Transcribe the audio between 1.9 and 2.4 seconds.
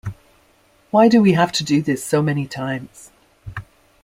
so